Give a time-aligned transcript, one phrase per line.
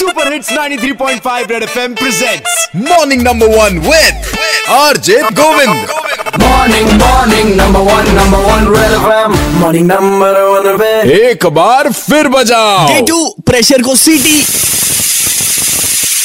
[0.00, 5.98] Super hits 93.5 red FM presents morning number one with RJ Govind
[6.40, 9.32] Morning, morning, number one, number one, Red FM.
[9.60, 11.06] Morning, number one, Red.
[11.10, 14.36] एक बार फिर बजाओ to pressure को सीटी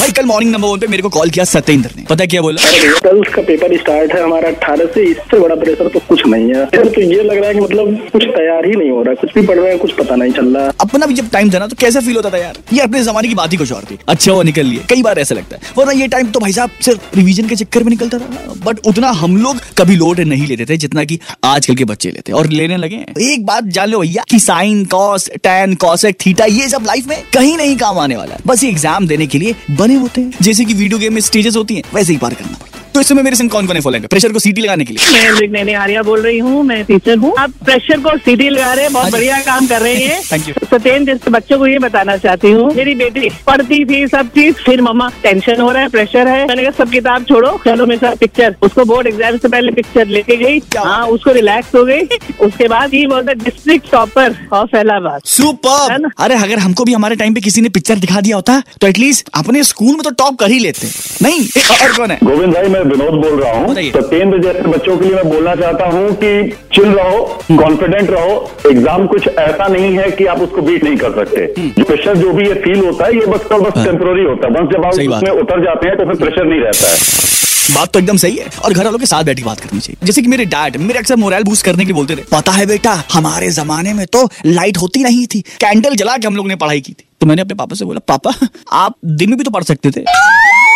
[0.00, 2.62] भाई कल morning number one पे मेरे को कॉल किया सत्येंद्र ने। पता क्या बोला?
[3.00, 6.64] कल का पेपर स्टार्ट है हमारा अट्ठारह से इससे बड़ा प्रेशर तो कुछ नहीं है।
[6.66, 9.34] फिर तो ये लग रहा है कि मतलब कुछ तैयार ही नहीं हो रहा कुछ
[9.34, 11.66] भी पढ़ रहे हैं कुछ पता नहीं चल रहा। अपना भी जब टाइम था ना
[11.66, 12.56] तो कैसा फील होता था यार?
[12.72, 15.18] ये अपने जमाने की बात ही कुछ और थी। अच्छा वो निकल लिए। कई बार
[15.18, 18.18] ऐसा लगता है। वरना ये टाइम तो भाई साहब सिर्फ़ रिवीजन के चक्कर में निकलता
[18.18, 22.10] था बट उतना हम लोग कभी लोड नहीं लेते थे जितना की आजकल के बच्चे
[22.10, 26.44] लेते और लेने लगे एक बात जान लो भैया की sine cos tan cosec theta
[26.46, 29.38] ये सब लाइफ में कहीं नहीं काम आने वाला है। बस ये एग्ज़ाम देने के
[29.38, 32.34] लिए बने होते। हैं जैसे कि वीडियो गेम में स्टेजेस होती हैं वैसे ही पार
[32.34, 34.92] करना। तो इस समय मेरे संग कौन कौन है फॉलो प्रेशर को सीटी लगाने के
[34.92, 38.72] लिए। मैं विघ्नेनी आर्या बोल रही हूँ मैं टीचर हूँ। आप प्रेशर को सीधी लगा
[38.72, 40.54] रहे हैं हाँ बहुत बढ़िया काम कर रहे हैं। Thank you.
[40.70, 44.82] सत्येंद्र जैसे बच्चों को ये बताना चाहती हूँ मेरी बेटी पढ़ती थी सब चीज़ फिर
[44.82, 48.16] मम्मा टेंशन हो रहा है प्रेशर है। मैंने कहा सब किताब छोड़ो चलो मेरे साथ
[48.16, 52.68] पिक्चर उसको बोर्ड एग्ज़ाम से पहले पिक्चर लेके गई। हाँ उसको रिलैक्स हो गई। उसके
[52.68, 57.40] बाद ही बोलता district topper of Allahabad super अरे अगर हमको भी हमारे टाइम पे
[57.40, 60.58] किसी ने पिक्चर दिखा दिया होता तो एटलीस्ट अपने स्कूल में तो टॉप कर ही
[60.58, 60.90] लेते।
[61.22, 61.48] नहीं
[61.80, 62.18] और कौन है?
[62.24, 65.86] गोविंद भाई मैं विनोद बोल रहा हूँ। सत्येंद्र जैसे बच्चों के लिए मैं बोलना चाहता
[65.88, 66.32] हूँ कि
[66.74, 71.14] चिल रहो कॉन्फिडेंट रहो। एग्ज़ाम कुछ ऐसा नहीं है कि आप उसको बीट नहीं कर
[71.14, 74.48] सकते। जो प्रेशर जो भी ये फील होता है ये बस और बस टेम्पोरी होता
[74.48, 77.28] है। बस जब आप। उसमें उतर जाते हैं तो फिर प्रेशर नहीं रहता है।
[77.70, 80.06] बात तो एकदम सही है। और घर वालों के साथ बैठ के बात करनी चाहिए।
[80.06, 82.66] जैसे कि मेरे डैड मेरे अक्सर मोरल बूस्ट करने के लिए बोलते थे पता है
[82.66, 86.56] बेटा हमारे जमाने में तो लाइट होती नहीं थी। कैंडल जला के हम लोग ने
[86.56, 88.32] पढ़ाई की थी। तो मैंने अपने पापा से बोला पापा
[88.76, 90.04] आप दिन में भी तो पढ़ सकते थे।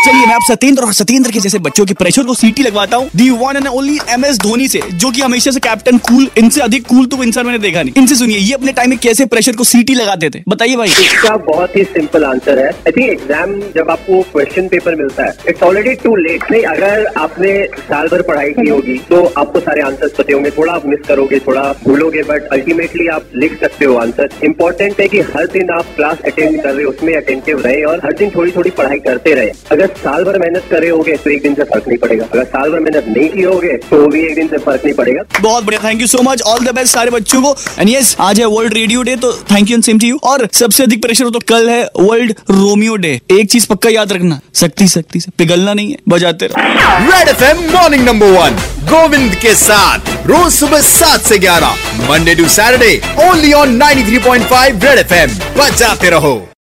[0.00, 3.08] चलिए, मैं आप सत्येंद्र और सत्येंद्र के जैसे बच्चों के प्रेशर को सीटी लगवाता हूँ।
[3.16, 6.60] The one and only M S Dhoni से, जो कि हमेशा से कैप्टन कूल इनसे
[6.60, 9.56] अधिक कूल तो इंसान मैंने देखा नहीं। इनसे सुनिए, ये अपने टाइम में कैसे प्रेशर
[9.56, 10.42] को सीटी लगाते थे?
[10.48, 14.94] बताइए भाई। इसका बहुत ही सिंपल आंसर है। आई थिंक एग्ज़ाम जब आपको क्वेश्चन पेपर
[14.96, 19.22] मिलता है इट्स ऑलरेडी टू लेट नहीं, अगर आपने साल भर पढ़ाई की होगी तो
[19.36, 23.60] आपको सारे आंसर पते होंगे। थोड़ा आप मिस करोगे, थोड़ा भूलोगे बट अल्टीमेटली आप लिख
[23.60, 27.14] सकते हो आंसर इंपॉर्टेंट है कि हर दिन आप क्लास अटेंड कर रहे हो, उसमें
[27.16, 30.80] अटेंटिव रहे और हर दिन थोड़ी थोड़ी पढ़ाई करते रहे। अगर साल भर मेहनत करे
[30.80, 33.42] रहे होगे तो एक दिन से फ़र्क नहीं पड़ेगा। अगर साल भर मेहनत नहीं की
[33.42, 36.42] होगे तो भी एक दिन से फ़र्क नहीं पड़ेगा। बहुत बढ़िया thank you so much
[36.42, 39.70] all the best सारे बच्चों को। एंड यस आज है वर्ल्ड रेडियो डे तो thank
[39.70, 42.96] you and same to you और सबसे अधिक प्रेशर हो तो कल है वर्ल्ड रोमियो
[42.96, 47.28] डे एक चीज़ पक्का याद रखना। शक्ति शक्ति से। पिघलना नहीं है बजाते रहो। Red
[47.28, 48.58] FM morning number one
[48.90, 51.74] Govind के साथ। रोज सुबह सात से ग्यारह
[52.10, 56.36] Monday to Saturday only on 93.5 red FM बजाते रहो।